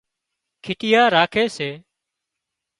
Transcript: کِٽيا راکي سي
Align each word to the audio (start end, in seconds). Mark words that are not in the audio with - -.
کِٽيا 0.63 1.03
راکي 1.15 1.45
سي 1.55 1.69